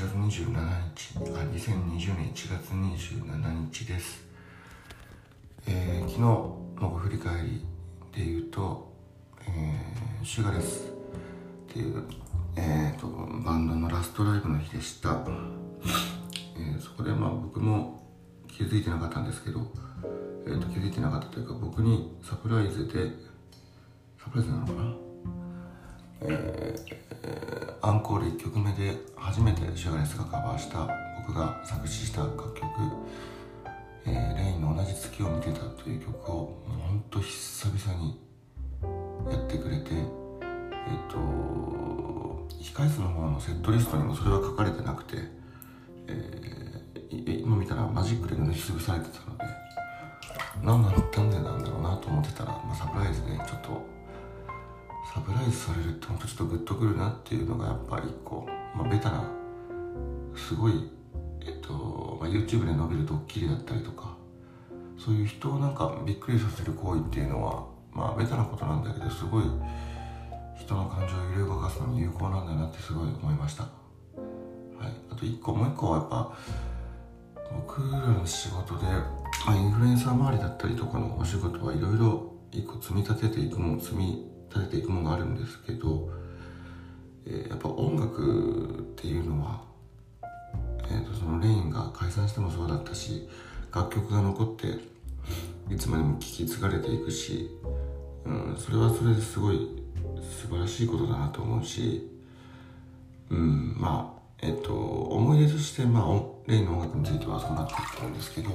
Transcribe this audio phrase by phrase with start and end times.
[0.00, 4.24] 月27日あ2020年1月27日です。
[5.68, 7.64] えー、昨日の振り返り
[8.12, 8.92] で言うと、
[9.46, 10.88] えー、シュガレス
[11.70, 12.02] っていう、
[12.56, 15.24] えーと、バンドのラストライブの日でした、
[16.56, 18.02] えー、そこでまあ僕も
[18.48, 19.60] 気づいてなかったんですけど、
[20.46, 23.10] えーと、気づいてなかったというか僕にサプライズで
[24.18, 24.94] サプライズなのかな？
[26.22, 27.13] えー、
[27.84, 30.88] アンコール1曲目で初めてシュガレスがカバーした
[31.26, 32.64] 僕が作詞した楽曲
[34.06, 38.18] えー、レインの同じ月を見てたという曲をもうほんと久々に
[39.30, 40.02] やってくれてえっ、
[41.10, 41.18] と
[42.62, 45.16] 控室の方のセットリストにもそれは書かれてなくて、
[46.06, 49.44] えー、今見たらマジックで塗りつぶされてたので
[50.62, 51.03] 何なん
[55.46, 59.24] イズされるってほんとちょっとグッとくるなっていうのがやっぱ一個、まあ、ベタな
[60.34, 60.90] すごい
[61.46, 64.16] えっと、まあ、YouTube で伸びるドッキリだったりとか
[64.98, 69.44] そういう人をなんかびっくりさせる行為っていうのはまあベタなことなんだけどすごい
[70.58, 76.32] 人の感情を揺れ動かすのに有効なんだなってすごい思いました、はい、あと一個もう一個はやっぱ
[77.52, 78.86] 僕らの仕事で、
[79.46, 86.10] まあ、インフルエンサー周りだったりとかのお仕事はいろいろ一個積み立てていくもの積み立てていくものがあるんですけど、
[87.26, 89.74] えー、やっぱ音楽っていうのは
[90.90, 93.28] えーと、そのレインが解散してもそうだったし
[93.74, 94.66] 楽曲が残って
[95.72, 97.50] いつまでも聴き継がれていくし、
[98.24, 99.82] うん、それはそれですごい
[100.22, 102.10] 素晴らしいことだなと思うし、
[103.30, 108.50] うん、まあえっ、ー、と思い出として、まあ、レインの音楽についてはそうなっていってるんですけど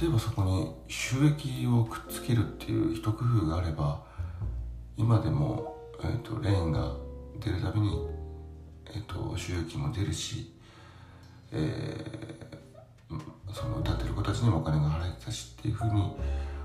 [0.00, 4.02] 例えばそこに収益をくっつけるっていう一工夫があれば
[4.96, 6.92] 今でも、えーと、レインが
[7.40, 8.06] 出るたびに、
[8.86, 10.54] えーと収益も出るし
[11.54, 16.16] えー、その歌ってる子たちにもお金が払えてたしっていうふうに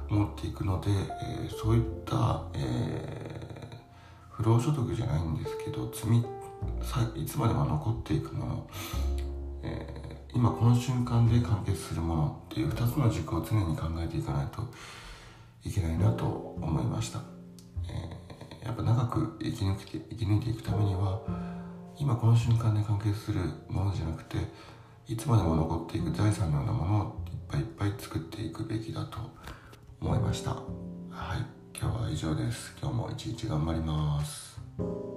[0.09, 3.75] 思っていくので、えー、そういった、えー、
[4.31, 6.25] 不労所得じゃないんですけど積み
[7.15, 8.69] いつまでも残っていくもの、
[9.63, 14.63] えー、今この瞬間で完結するものっていう2つの軸を常に考えていかないと
[15.63, 17.19] いけないなと思いました、
[19.09, 21.21] く生き抜けて生き抜いていくためには
[21.97, 24.37] 今この瞬間で完結するものじゃなくて
[25.07, 29.17] いつまでも残っていく財産のようなものをいっぱいいっぱい作っていくべきだと
[29.99, 30.51] 思いました。
[30.51, 32.75] はい今日は以上です。
[32.81, 35.08] 今日も一日頑張ります。